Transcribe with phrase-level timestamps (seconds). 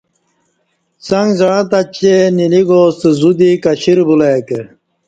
[1.05, 4.59] څنگ زعں تت چے نیلی گاستہ زو دی کشر بُلہ ای کہ